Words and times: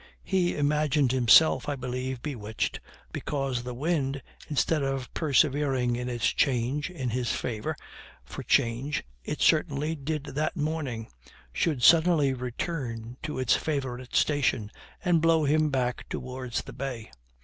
He 0.23 0.55
imagined 0.55 1.11
himself, 1.11 1.69
I 1.69 1.75
believe, 1.75 2.23
bewitched, 2.23 2.79
because 3.13 3.61
the 3.61 3.75
wind, 3.75 4.23
instead 4.49 4.81
of 4.81 5.13
persevering 5.13 5.95
in 5.95 6.09
its 6.09 6.25
change 6.29 6.89
in 6.89 7.11
his 7.11 7.31
favor, 7.33 7.77
for 8.25 8.41
change 8.41 9.03
it 9.23 9.41
certainly 9.41 9.93
did 9.93 10.23
that 10.23 10.55
morning, 10.57 11.07
should 11.53 11.83
suddenly 11.83 12.33
return 12.33 13.17
to 13.21 13.37
its 13.37 13.55
favorite 13.55 14.15
station, 14.15 14.71
and 15.05 15.21
blow 15.21 15.43
him 15.45 15.69
back 15.69 16.09
towards 16.09 16.63
the 16.63 16.73
bay. 16.73 17.11